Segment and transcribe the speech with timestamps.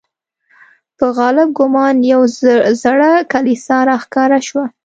[0.97, 2.27] په غالب ګومان یوه
[2.83, 4.65] زړه کلیسا را ښکاره شوه.